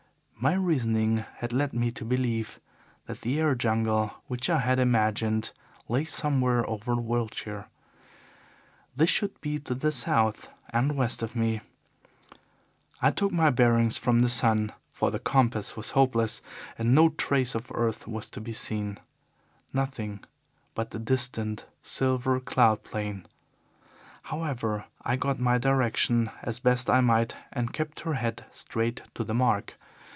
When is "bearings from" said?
13.51-14.21